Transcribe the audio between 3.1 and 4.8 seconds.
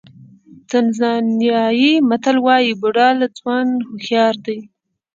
له ځوان هوښیار دی.